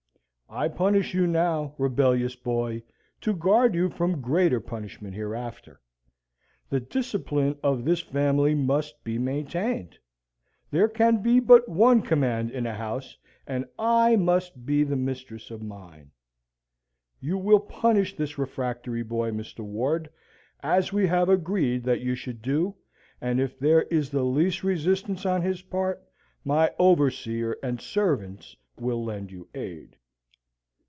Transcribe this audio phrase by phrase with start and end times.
[0.53, 2.83] I punish you now, rebellious boy,
[3.21, 5.79] to guard you from greater punishment hereafter.
[6.69, 9.97] The discipline of this family must be maintained.
[10.69, 13.17] There can be but one command in a house,
[13.47, 16.11] and I must be the mistress of mine.
[17.21, 19.61] You will punish this refractory boy, Mr.
[19.61, 20.09] Ward,
[20.61, 22.75] as we have agreed that you should do,
[23.21, 26.03] and if there is the least resistance on his part,
[26.43, 29.95] my overseer and servants will lend you aid."